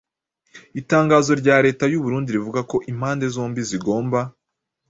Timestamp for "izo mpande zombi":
2.89-3.61